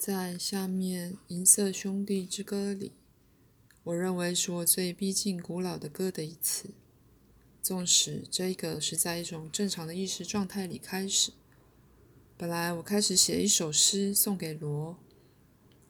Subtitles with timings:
[0.00, 2.92] 在下面《银色兄弟之歌》里，
[3.82, 6.70] 我认为是我最逼近古老的歌的一次。
[7.60, 11.32] 纵使这个是在一种正常的意识状态里开始。
[12.38, 14.96] 本来我开始写一首诗送给罗，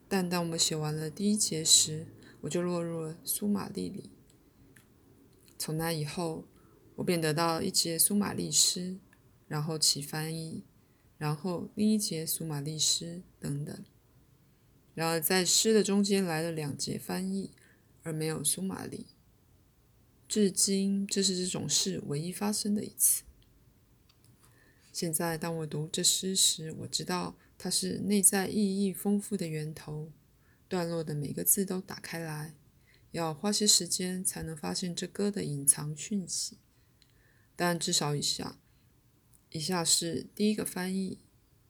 [0.09, 2.09] 但当我们写完了第一节时，
[2.41, 4.11] 我就落入了苏玛丽里。
[5.57, 6.49] 从那以后，
[6.97, 8.99] 我便得到一节苏玛丽诗，
[9.47, 10.65] 然后起翻译，
[11.17, 13.85] 然后另一节苏玛丽诗等等。
[15.01, 17.53] 然而在诗的中间来了两节翻译，
[18.03, 19.07] 而没有苏玛丽。
[20.29, 23.23] 至今，这是这种事唯一发生的一次。
[24.93, 30.13] 现在，当我读这诗时，我知道它是内在意义丰富的源头。
[30.69, 32.55] 段落的每个字都打开来，
[33.13, 36.59] 要花些时间才能发现这歌的隐藏讯息。
[37.57, 38.59] 但至少以下，
[39.49, 41.21] 以下是第一个翻译。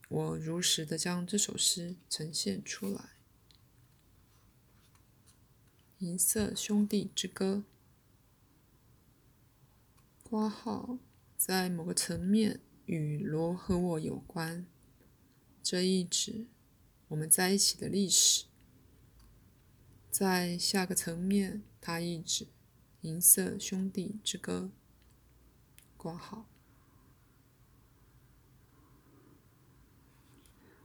[0.08, 2.98] 我如实的将这首诗呈现出来，
[6.00, 7.64] 《银色兄弟之歌》。
[10.28, 10.98] 挂号
[11.36, 12.60] 在某个层面。
[12.86, 14.66] 与罗和我有关，
[15.62, 16.48] 这一指
[17.06, 18.46] 我们在一起的历史。
[20.10, 22.48] 在下个层面，它一指
[23.02, 24.72] 银色兄弟之歌。
[25.96, 26.46] 挂号，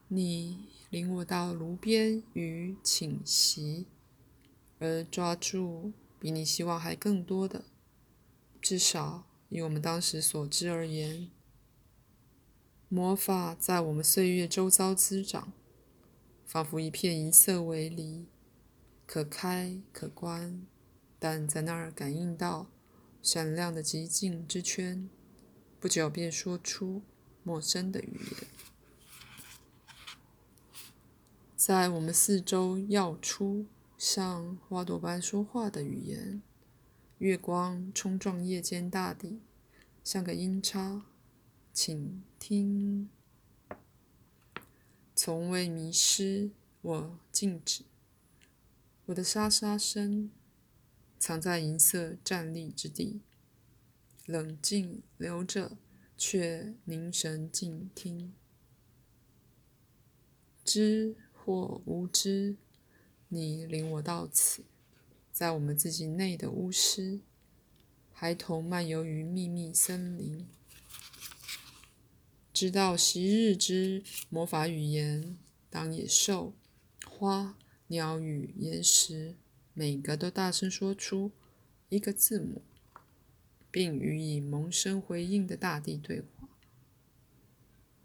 [0.08, 3.88] 你领我到炉边与倾席，
[4.80, 7.66] 而抓住比你希望还更多的，
[8.62, 11.30] 至少以我们当时所知而言。
[12.88, 15.52] 魔法在我们岁月周遭滋长，
[16.46, 18.28] 仿佛一片银色围篱，
[19.06, 20.66] 可开可关，
[21.18, 22.68] 但在那儿感应到
[23.22, 25.10] 闪亮的极静之圈，
[25.80, 27.02] 不久便说出
[27.44, 28.48] 陌生的语言，
[31.56, 33.66] 在我们四周耀出
[34.08, 36.40] 像花朵般说话的语言。
[37.18, 39.42] 月光冲撞夜间大地，
[40.04, 41.08] 像个音叉。
[41.74, 43.10] 请听，
[45.16, 46.52] 从未迷失。
[46.84, 47.84] 我静止，
[49.08, 50.30] 我的沙沙声
[51.18, 53.22] 藏在银色站立之地，
[54.28, 55.80] 冷静留着，
[56.16, 58.32] 却凝神静听。
[60.64, 62.58] 知或无知，
[63.36, 64.64] 你领我到此，
[65.30, 67.20] 在我们自己内的巫师，
[68.14, 70.48] 孩童漫游于秘密森林。
[72.54, 75.38] 知道昔日之魔法语言，
[75.70, 76.54] 当野兽、
[77.06, 77.58] 花、
[77.88, 79.36] 鸟语、岩石，
[79.74, 81.34] 每个都大声说出
[81.90, 82.62] 一个字母，
[83.70, 86.48] 并予以萌生回应的大地对话。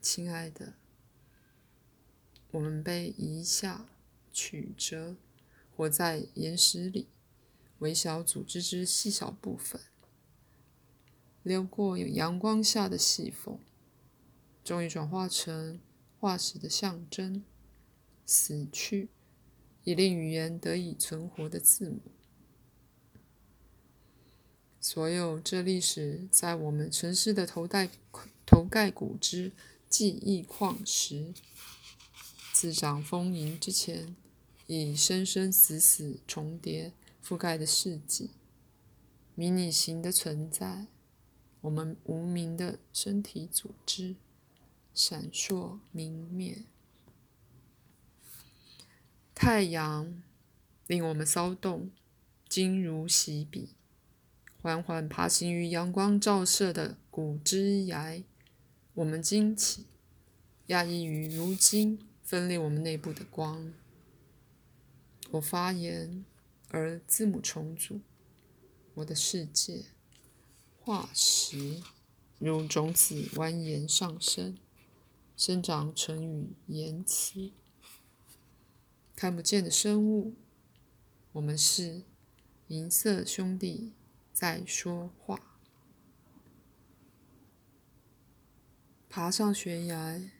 [0.01, 0.75] 亲爱的，
[2.51, 3.87] 我们被移下、
[4.33, 5.17] 曲折，
[5.77, 7.09] 活在岩石里，
[7.79, 9.81] 微小组织之细小部分，
[11.43, 13.59] 流过有阳光下的细缝。
[14.63, 15.81] 终于转化成
[16.19, 17.43] 化石的象征，
[18.27, 19.09] 死去，
[19.85, 22.01] 以令语言得以存活的字母。
[24.79, 27.89] 所有这历史在我们城市的头盖
[28.47, 29.53] 头盖骨之
[29.89, 31.33] 记忆矿石
[32.61, 34.15] 自掌风吟之前，
[34.67, 36.93] 已生生死死重叠
[37.25, 38.33] 覆盖的世纪，
[39.35, 40.87] 迷你型的存在，
[41.63, 44.17] 我们无名的身体组织。
[44.93, 46.65] 闪烁明灭，
[49.35, 50.23] 太阳
[50.87, 51.91] 令我们骚动，
[52.47, 53.71] 惊如洗笔，
[54.61, 58.23] 缓缓爬行于阳光照射的古枝崖。
[58.93, 59.87] 我们惊奇，
[60.67, 61.99] 讶异于如今
[62.31, 63.73] 分裂我们内部的光。
[65.33, 66.25] 我发言，
[66.69, 68.03] 而字母重组，
[68.95, 69.87] 我的世界
[70.79, 71.83] 化石
[72.39, 74.57] 如种子蜿蜒上升。
[75.37, 77.51] 生长成语言辞，
[79.17, 80.37] 看不见的生物。
[81.33, 82.05] 我们是
[82.69, 83.93] 银色兄弟
[84.33, 85.59] 在说话。
[89.09, 90.31] 爬上悬崖，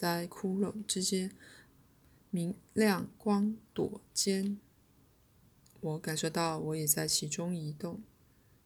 [0.00, 1.30] 在骷髅之间，
[2.30, 4.58] 明亮光朵间，
[5.78, 8.00] 我感受到我也在其中移动，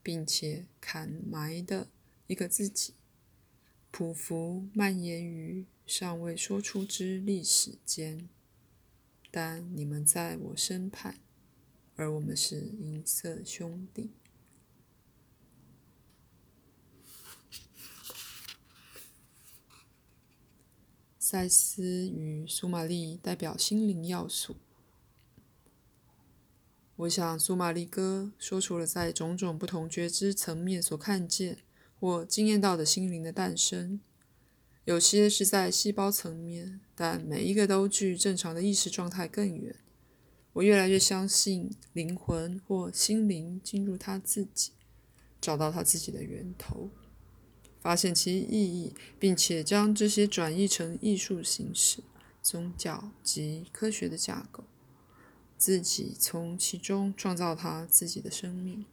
[0.01, 1.89] 并且砍埋的
[2.29, 2.95] 一个自己，
[3.93, 5.67] 匍匐蔓延于。
[5.85, 8.29] 尚未说出之历史间，
[9.33, 11.19] 但你们在我身畔，
[11.97, 14.13] 而我们是银色兄弟。
[21.35, 24.55] 戴斯与苏玛丽代表心灵要素。
[26.95, 31.59] 我想，苏玛丽哥说出了在种种不同觉知层面所看见
[31.99, 34.01] 或经验到的心灵的诞生。
[34.85, 39.75] 有些是在细胞层面，但每一个都距正常的意识状态更远。
[40.53, 44.71] 我越来越相信灵魂或心灵进入他自己，
[45.41, 46.93] 找到他自己的源头，
[47.85, 52.03] 发现其意义，并且将这些转译成艺术形式、
[52.43, 54.65] 宗教及科学的架构。
[55.59, 58.87] 自己从其中创造他自己的生命，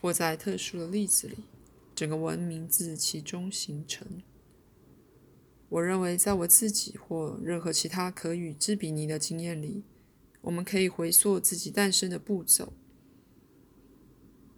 [0.00, 1.38] 或在特殊的例子里，
[1.92, 4.22] 整个文明自其中形成。
[5.68, 9.82] 我认为，在我自己或任何其他可与之比拟的经验里，
[10.42, 12.72] 我们可以回溯自己诞生的步骤。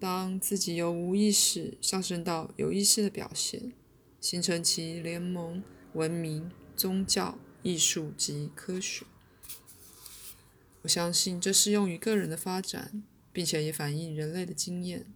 [0.02, 3.72] 当自己由无意识上升到有意识的表现，
[4.20, 5.62] 形成其联盟、
[5.92, 9.06] 文明、宗教、艺术及科学。
[10.82, 15.06] 我相信这适用于个人的发展，并且也反映人类的经验。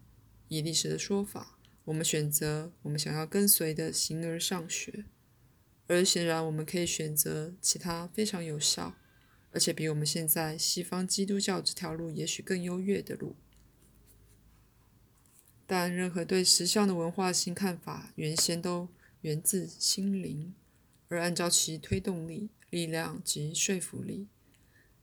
[0.46, 5.06] 以历史的说法，我们选择我们想要跟随的形而上学，
[5.88, 8.94] 而显然我们可以选择其他非常有效，
[9.50, 13.34] 而且比我们现在西方基督教这条路也许更优越的路。
[15.66, 18.88] 但任何对实相的文化新看法，原先都
[19.22, 20.54] 源自心灵，
[21.08, 24.28] 而按照其推动力、力量及说服力。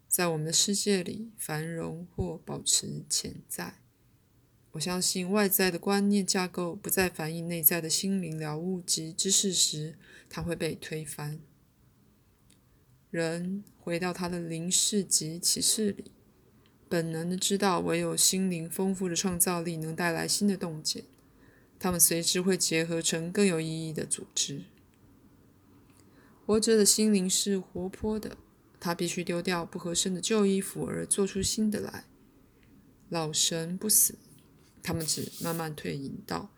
[0.08, 3.80] 在我们的世界里，繁荣或保持潜在。
[4.72, 9.96] 我相信外在的观念架构不再反映内在的心灵了悟及知识时，
[10.30, 11.40] 它会被推翻。
[13.12, 16.13] 人回到他的灵视及启示里，
[16.94, 21.04] 本能的知道，唯有心灵丰富的创造力能带来新的洞见。
[21.80, 24.66] 他们随之会结合成更有意义的组织。
[26.46, 28.38] 活着的心灵是活泼的。
[28.80, 32.04] 他必须丢掉不合身的旧衣服，而做出新的来。
[33.10, 34.20] 老神不死，
[34.84, 36.52] 他们只慢慢退隐到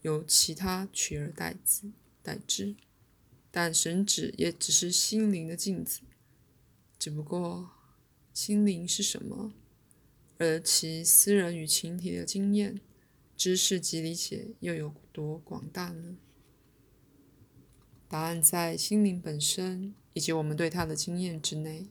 [0.00, 1.90] 由其他取而代之。
[2.22, 2.74] 代之，
[3.50, 6.00] 但神指也只是心灵的镜子。
[6.98, 7.68] 只不过，
[8.32, 9.52] 心灵是什么？
[10.38, 12.80] 而其私人与群体的经验、
[13.36, 16.16] 知识及理解又有多广大呢？
[18.08, 19.94] 答案在心灵本身。
[20.16, 21.88] 以及我们对它的经验之内，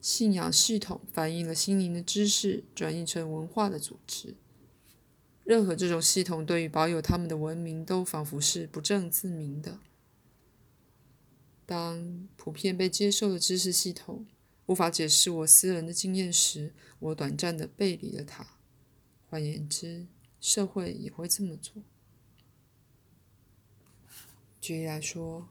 [0.00, 4.36] 信仰系统反映了心灵的知识转译成文化的组织。
[5.44, 9.80] 任何这种系统对于保有他们的文明都仿佛是不正自明的。
[11.66, 14.24] 当普遍被接受的知识系统
[14.66, 18.46] 无法解释我私人的经验时，我短暂的背离了它。
[19.28, 20.06] 换言之，
[20.40, 21.82] 社会也会这么做。
[24.60, 25.48] 举例来说。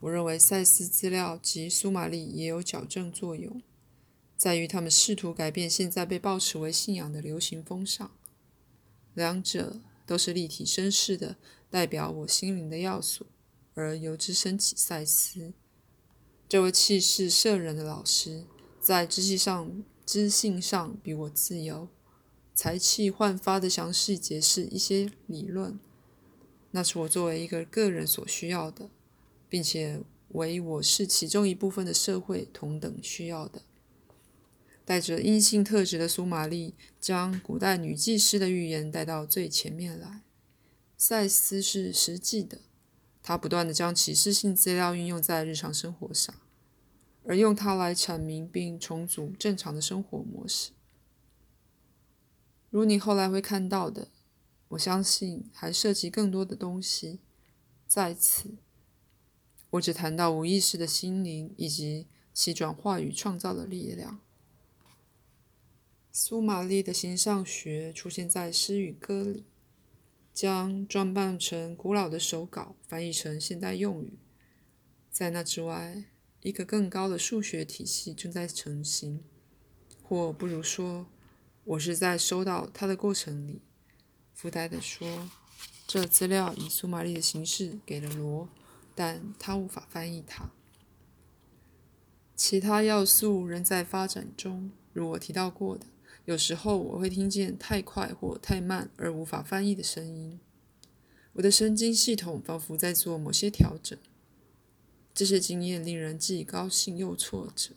[0.00, 3.60] 我认为赛斯资料及苏玛丽也有矫正作用，
[4.36, 8.08] 在于他们试图改变现在被抱持为信仰的流行风尚。
[9.14, 11.36] 两者都是立体声式的
[11.68, 13.26] 代表我心灵的要素，
[13.74, 15.52] 而由之升起赛斯
[16.48, 18.44] 这位气势慑人的老师，
[18.88, 21.88] 在知识上、知性上比我自由，
[22.54, 25.78] 才气焕发的详细解释一些理论，
[26.70, 28.88] 那是我作为一个个人所需要的。
[29.46, 33.60] 并且为我是其中一部分的社会同等需要的。
[34.86, 40.22] 带着阴性特质的苏玛丽将古代女祭司的预言带到最前面来。
[40.96, 42.62] 赛斯是实际的，
[43.22, 46.34] 他不断的将启示性资料运用在日常生活上，
[47.28, 50.72] 而用它来阐明并重组正常的生活模式。
[52.70, 54.08] 如你后来会看到的，
[54.68, 57.20] 我相信还涉及更多的东西
[57.86, 58.56] 在此。
[59.70, 64.20] 我只谈到无意识的心灵以及其转化与创造的力量。
[66.10, 69.44] 苏玛丽的形象学出现在诗与歌里，
[70.32, 74.18] 将装扮成古老的手稿翻译成现代用语。
[75.10, 76.04] 在那之外，
[76.42, 79.22] 一个更高的数学体系正在成型，
[80.02, 81.06] 或不如说，
[81.64, 83.62] 我是在收到它的过程里。
[84.34, 85.28] 附带的说，
[85.86, 88.48] 这资料以苏玛丽的形式给了罗。
[88.94, 90.50] 但他无法翻译它。
[92.34, 95.86] 其他要素仍在发展中，如我提到过的，
[96.24, 100.40] 有时候我会听见太快或太慢而无法翻译的声音。
[101.34, 103.96] 我的神经系统仿佛在做某些调整。
[105.18, 107.74] 这些经验令人既高兴又挫折。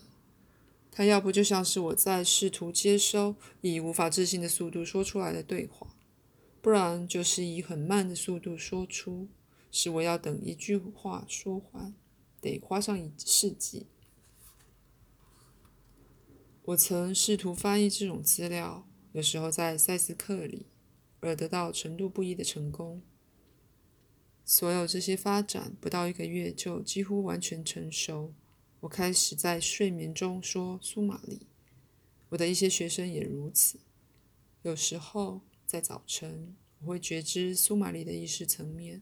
[0.91, 5.95] 它要不就像是我在试图接收以无法置信的速度说出来的对话，
[6.61, 9.27] 不然就是以很慢的速度说出。
[9.71, 11.95] 是我要等一句话说完，
[12.39, 13.87] 得花上一世纪。
[16.65, 20.67] 我曾试图翻译这种资料，有时候在塞斯克里，
[21.21, 23.01] 而得到程度不一的成功。
[24.53, 28.33] 所有这些发展不到一个月就几乎完全成熟。
[28.81, 31.47] 我开始在睡眠中说苏玛丽，
[32.27, 33.79] 我的一些学生也如此。
[34.63, 39.01] 有时候在早晨，我会觉知苏玛丽的意识层面，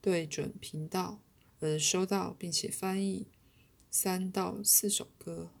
[0.00, 1.20] 对准频道，
[1.60, 3.28] 而收到并且翻译
[3.92, 5.52] 三到四首歌。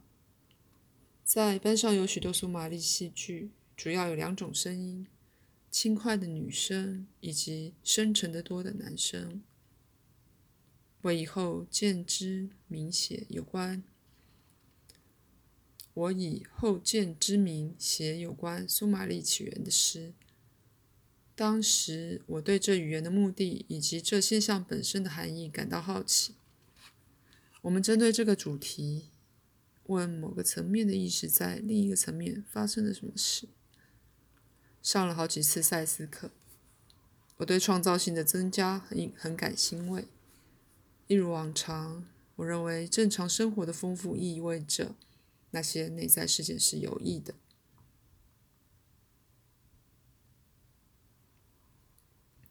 [1.22, 5.06] 在班上有许多苏玛丽戏剧，主要有两种声音：
[5.70, 9.42] 轻快的女声以及深沉得多的男声。
[11.02, 13.82] 我以后见之明写有关，
[15.94, 20.12] 我以后见之明写有关苏玛丽起源的诗。
[21.34, 26.34] 当时我对这语言的目的以及这现象本身的含义感到好奇。
[27.62, 29.04] 我们针对这个主题。
[29.86, 33.48] 问某个层面的意识在另一个层面发生了什么事？
[34.82, 36.30] 上了好几次赛斯课，
[37.36, 40.08] 我对创造性的增加很很感欣慰。
[41.06, 42.06] 一如往常，
[42.36, 44.94] 我认为正常生活的丰富意味着
[45.50, 47.34] 那些内在事件是有益的。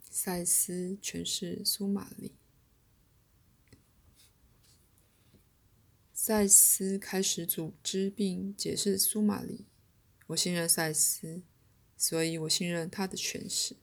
[0.09, 2.33] 赛斯诠释苏玛丽。
[6.13, 9.65] 赛斯开始组织并解释苏玛丽。
[10.27, 11.41] 我信任赛斯，
[12.01, 13.75] 所以我信任他的诠释。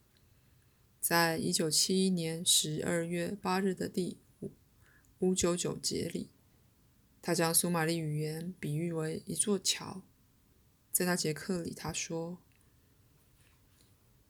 [0.99, 4.51] 在一九七一年十二月八日的第五
[5.19, 6.31] 五九九节里，
[7.21, 10.03] 他将苏玛丽语言比喻为一座桥。
[10.91, 12.39] 在那节课里，他说：“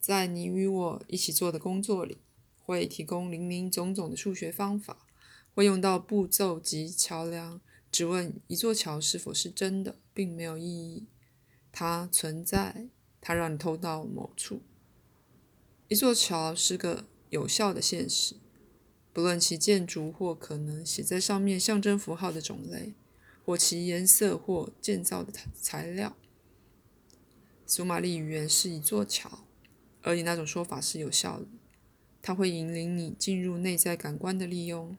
[0.00, 2.19] 在你与我一起做的工作里，
[2.59, 5.07] 会提供林林总总的数学方法，
[5.55, 7.61] 会用到步骤及桥梁。”
[7.93, 11.07] 只问一座桥是否是真的，并没有意义。
[11.73, 12.88] 它存在，
[13.26, 14.61] 它让你偷到某处。
[15.88, 18.37] 一座桥是个有效的现实，
[19.12, 22.95] 不论其建筑或可能写在上面象征符号的种类，
[23.45, 26.16] 或其颜色或建造的材料。
[27.66, 29.45] 苏玛丽语言是一座桥，
[30.02, 31.47] 而你那种说法是有效的。
[32.23, 34.97] 它会引领你进入内在感官的利用。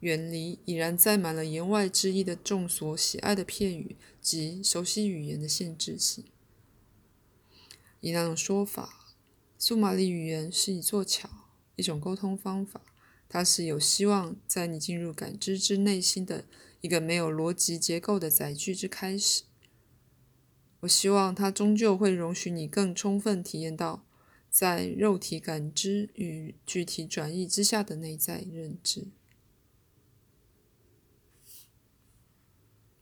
[0.00, 6.24] 远离已然载满了言外之意的众所喜爱的片语及熟悉语言的限制性。
[8.00, 9.14] 以那种说法，
[9.58, 11.28] 苏玛丽语言是一座桥，
[11.76, 12.82] 一种沟通方法。
[13.28, 16.46] 它是有希望在你进入感知之内心的
[16.80, 19.44] 一个没有逻辑结构的载具之开始。
[20.80, 24.04] 我希望它终究会容许你更充分体验到
[24.50, 29.08] 在肉体感知与具体转译之下的内在认知。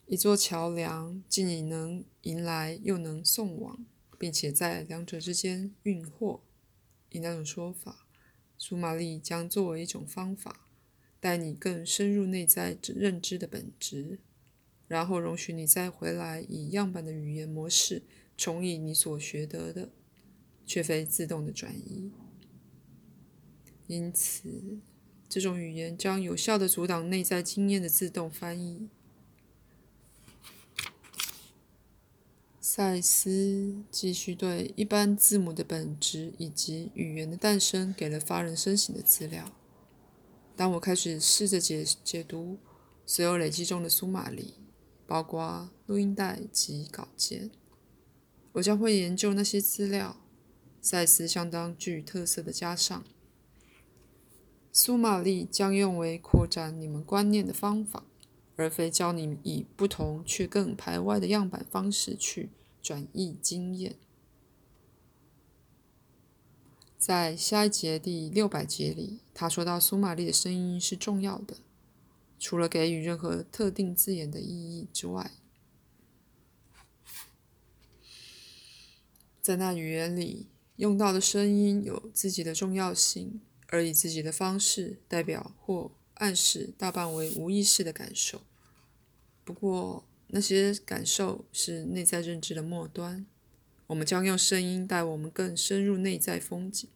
[0.04, 3.86] 一座桥梁，既你能迎来又能送往，
[4.18, 6.42] 并且在两者之间运货。
[7.10, 8.06] 以那种说法，
[8.58, 10.66] 苏玛丽将作为一种方法，
[11.20, 14.18] 带你更深入内在认知的本质，
[14.86, 18.02] 然后容许你再回来以样板的语言模式
[18.36, 19.90] 重译你所学得的，
[20.66, 22.12] 却非自动的转移。
[23.86, 24.78] 因此，
[25.30, 28.90] 这种语言将有效的阻挡内在经验的自动翻译。
[32.70, 39.50] 赛斯继续对一般字母的本质以及语言的诞生给了发人深省的资料。
[40.54, 42.58] 当我开始试着解解读
[43.06, 44.52] 所有累积中的苏玛丽，
[45.06, 47.50] 包括录音带及稿件，
[48.52, 50.20] 我将会研究那些资料。
[50.82, 53.02] 赛斯相当具特色的加上：
[54.70, 58.04] 苏玛丽将用为扩展你们观念的方法，
[58.56, 62.50] 而非教你以不同却更排外的样板方式去。
[62.80, 63.96] 转译经验，
[66.96, 71.58] 在下一节第六百节里，他说到苏玛丽的声音是重要的，
[72.38, 75.32] 除了给予任何特定字眼的意义之外，
[79.42, 88.40] 在那语言里用到的声音有自己的重要性，而以自己的方式代表或暗示大半为无意识的感受。
[89.44, 90.07] 不过。
[90.28, 93.26] 那些感受是内在认知的末端。
[93.88, 96.88] 我们将用声音带我们更深入内在风景，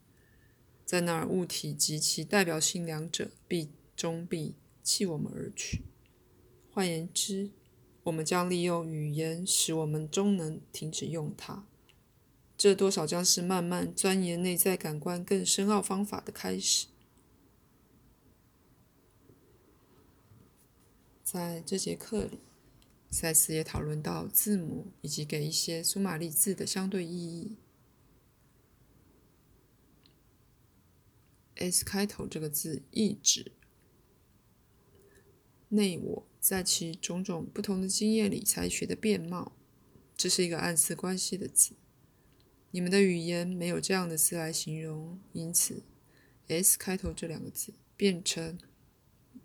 [0.84, 5.82] 在那儿物体及其代表性两者必终必弃我们而去。
[6.70, 7.50] 换言之，
[8.02, 11.66] 我们将利用语言使我们终能停止用它。
[12.58, 16.88] 这多少将是慢慢钻研内在感官更深奥方法的开始。
[21.22, 22.38] 在这节课里，
[23.12, 27.56] 赛斯也讨论到字母以及给一些苏玛利字的相对意义。
[31.56, 33.52] S 开头这个字意指
[35.68, 39.52] 内我在其种种不同的经验里采取的变貌，
[40.16, 41.74] 这是一个暗示关系的字。
[42.70, 45.82] 你们的语言没有这样的字来形容，因此
[46.48, 48.58] S 开头这两个字变成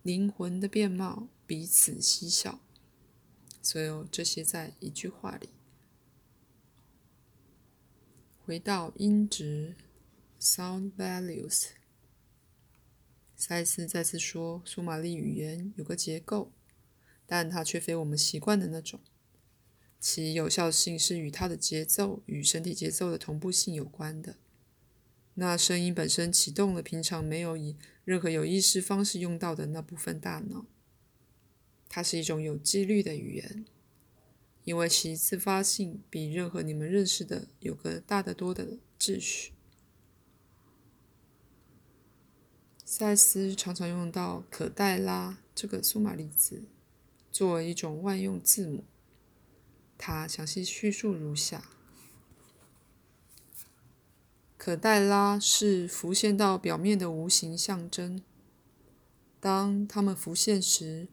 [0.02, 2.62] 灵魂的变貌，彼此嬉笑。
[3.70, 5.50] 所有这些在一句话里，
[8.46, 9.76] 回到音值
[10.40, 11.72] （sound values）。
[13.36, 16.54] 赛斯再次说：“苏玛利语言有个结构，
[17.26, 19.02] 但它却非我们习惯的那种。
[20.00, 24.38] 其有效性是与它的节奏与身体节奏的同步性有关的。
[25.34, 30.66] 那声音本身启动了平常没有以任何有意识方式用到的那部分大脑。
[31.90, 33.66] 它是一种有纪律的语言，
[34.64, 39.54] 因为其自发性比任何你们认识的有个大得多的秩序。”
[42.84, 46.64] 赛斯常常用到可黛拉这个苏玛丽字
[47.32, 48.86] 作为一种万用字母。
[49.98, 51.70] 他详细叙述如下：
[54.58, 58.24] 可黛拉是浮现到表面的无形象征。
[59.40, 61.08] 当它们浮现时，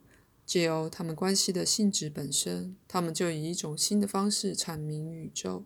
[0.46, 5.64] 借由他们关系的性质本身，他们就以一种新的方式阐明宇宙，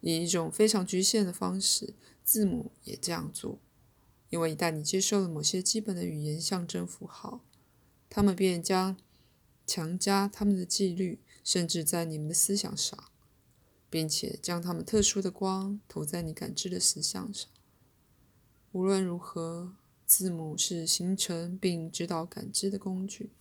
[0.00, 1.94] 以一种非常局限的方式。
[2.24, 3.58] 字母也这样做。
[4.30, 7.44] 因为一旦你接受了某些基本的语言象征符号，
[8.08, 8.96] 他们便将
[9.66, 13.10] 强加他们的纪律，甚至在你们的思想上，
[13.90, 17.50] 并且将他们特殊的光投在你感知的实相上。
[18.70, 19.74] 无论如何，
[20.06, 23.32] 字母是形成并指导感知的工具，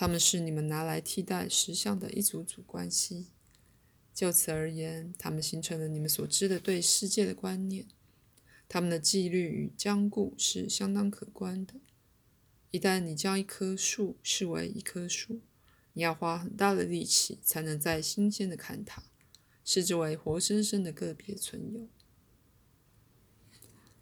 [0.00, 3.26] 它们是你们拿来替代实相的一组组关系。
[4.14, 7.84] 就此而言，它们形成了你们所知的对世界的观念。
[8.68, 11.74] 他们的纪律与僵固是相当可观的。
[12.70, 15.40] 一旦你将一棵树视为一棵树，
[15.94, 19.02] 你要花很大的力气才能再新鲜的看它，
[19.64, 21.88] 视之为活生生的个别存有。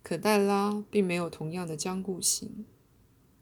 [0.02, 2.66] 可黛拉并没有同样的僵固性，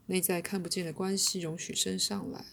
[0.07, 2.45] 内在看不见的关系容许升上来，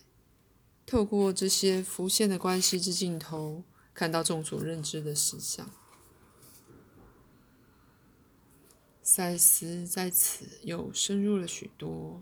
[0.86, 5.70] 透过这些浮现的关系之镜头，看到众所认知的实相。
[9.04, 12.22] 赛斯在此又深入了许多，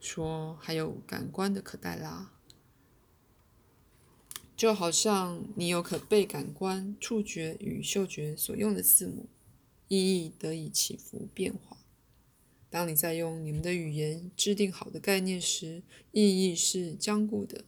[0.00, 2.30] 说还有感官的可黛拉，
[4.56, 9.28] 就好像你有可被感官、触觉与嗅觉所用的字母，
[9.88, 11.78] 意义得以起伏变化。
[12.70, 17.64] 当你在用你们的语言制定好的概念时，意义是坚固的，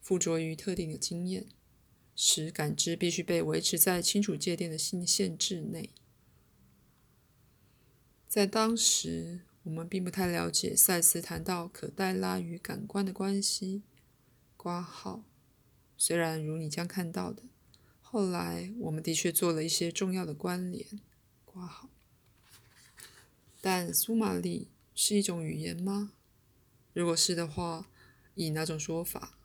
[0.00, 1.46] 附着于特定的经验，
[2.16, 5.90] 使感知必须被维持在清楚界定的新限制内。
[8.26, 13.82] 在当时，我们并不太了解赛斯谈到可黛拉与感官的关系。
[14.56, 15.24] 挂号，
[15.98, 17.42] 虽然如你将看到的，
[18.00, 20.86] 后来我们的确做了一些重要的关联。
[21.44, 21.90] 挂号，
[23.62, 26.12] 但苏玛利是一种语言吗？
[26.92, 27.88] 如果是的话，
[28.34, 29.38] 以哪种说法？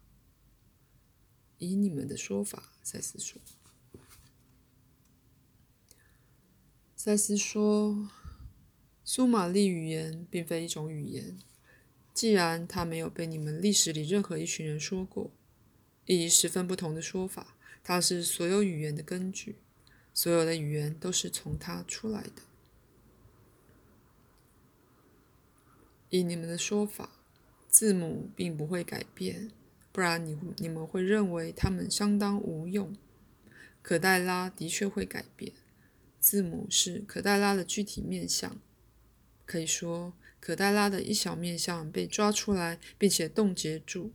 [1.60, 3.40] 以你们的说法，赛斯说。
[6.96, 8.10] 赛斯说。
[9.06, 11.38] 苏玛利语言并非一种语言，
[12.14, 15.32] 既然它没有被你们历史里任何一群人说过，
[16.06, 19.60] 以十分不同的说法，它是所有语言的根据，
[20.14, 22.42] 所有的语言都是从它出来的。
[26.10, 27.10] 以你们的说法，
[27.70, 29.52] 字母并不会改变，
[29.92, 32.96] 不然你你们会认为它们相当无用。
[33.82, 35.54] 可黛拉的确会改变，
[36.20, 38.58] 字母是可黛拉的具体面相。
[39.46, 44.12] 可以说，可黛拉的一小面相被抓出来，并且冻结住，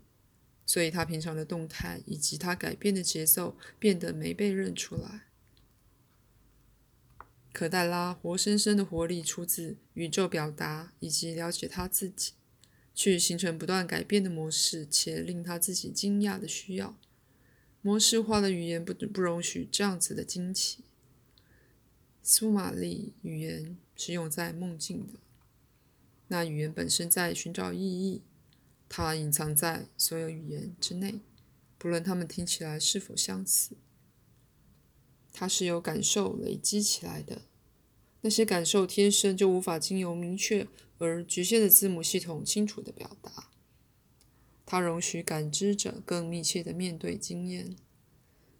[0.66, 5.22] 所以她平常的动态以及她改变的节奏变得没被认出来。
[7.52, 12.32] 可黛拉活生生的活力出自宇宙表达以及了解他自己，
[12.94, 16.98] 去形成不断改变的模式，且令他自己惊讶的需要。
[17.82, 20.84] 模式化的语言不不容许这样子的惊奇。
[22.22, 25.18] 苏玛丽语言是用在梦境的，
[26.28, 28.22] 那语言本身在寻找意义，
[28.88, 31.20] 它隐藏在所有语言之内，
[31.76, 33.76] 不论它们听起来是否相似。
[35.33, 37.42] 它是由感受累积起来的，
[38.21, 40.68] 那些感受天生就无法经由明确
[40.99, 43.51] 而局限的字母系统清楚的表达。
[44.64, 47.77] 它容许感知者更密切的面对经验，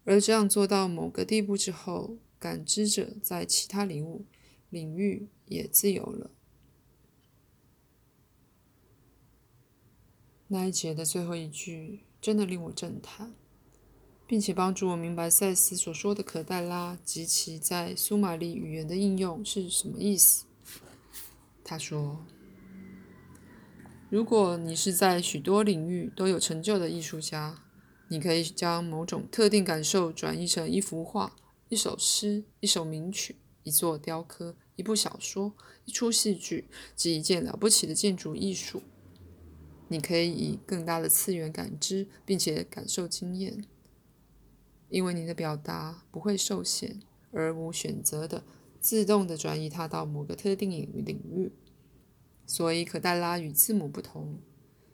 [0.05, 4.25] 而这样做到某个地步之后，感知者在其他领悟
[4.69, 6.31] 领域也自由了。
[10.49, 13.35] 那一节的最后一句真的令我震撼。
[14.33, 20.47] 并且帮助我明白赛斯所说的可黛拉及其在苏玛利语言的应用是什么意思。
[21.63, 22.25] 他说
[24.09, 27.63] ：“如果你是在许多领域都有成就的艺术家，
[28.09, 31.37] 你可以将某种特定感受转移成一幅画、
[31.69, 35.53] 一首诗、一首名曲、一座雕刻、一部小说、
[35.85, 38.83] 一出戏剧及一件了不起的建筑艺术。
[39.89, 43.63] 你可以以更大的次元感知，并且感受经验。”
[44.93, 47.01] 因为你的表达不会受限，
[47.31, 48.45] 而无选择的
[48.79, 51.51] 自动的转移它到某个特定领域，
[52.47, 54.39] 所以可黛拉与字母不同。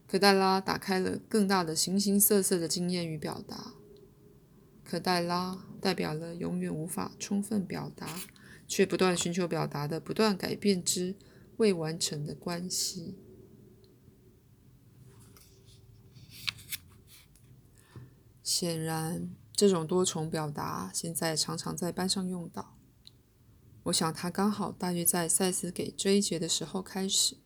[0.06, 3.74] 可黛拉打开了更大的形形色色的经验与表达。
[4.84, 8.20] 可黛拉代表了永远无法充分表达，
[8.68, 11.16] 却不断寻求表达的不断改变之
[11.56, 13.16] 未完成的关系。
[18.44, 19.34] 显然。
[19.58, 22.76] 这种多重表达现在常常在班上用到。
[23.82, 27.38] 我想他刚好大约在赛斯给这一节的时候开始，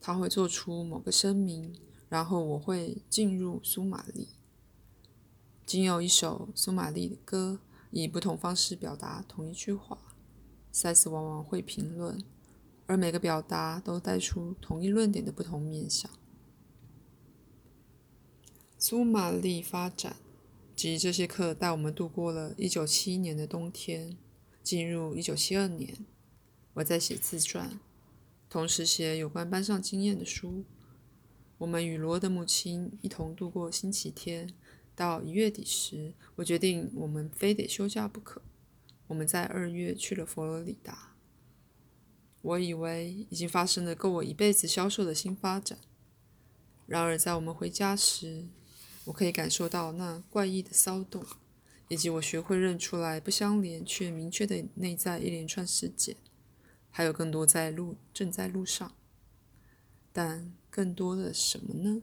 [0.00, 1.74] 他会做出某个声明，
[2.08, 4.28] 然后我会进入苏玛丽。
[5.66, 7.58] 仅有一首苏玛丽的歌，
[7.90, 9.98] 以不同方式表达同一句话。
[10.70, 12.22] 赛斯往往会评论，
[12.86, 16.08] 而每个表达都带出同一论点的不同面向。
[18.78, 20.18] 苏玛丽发展。
[20.82, 24.16] 及这些课带我们度过了一九七一年的冬天，
[24.62, 26.04] 进入一九七二年，
[26.74, 27.78] 我在写自传，
[28.48, 30.64] 同时写有关班上经验的书。
[31.58, 34.52] 我们与罗的母亲一同度过星期天。
[34.94, 38.42] 到一月底时，我决定我们非得休假不可。
[39.06, 41.14] 我们在二月去了佛罗里达。
[42.42, 45.78] 我以为已经发生了够我一辈子销售的新发展。
[46.86, 48.48] 然而在我们回家时，
[49.04, 51.24] 我可以感受到那怪异的骚动，
[51.88, 56.16] 以及我学会认出来不相连却明确的内在一连串事件，
[56.90, 58.94] 还有更多在路正在路上，
[60.12, 62.02] 但更多的什么呢？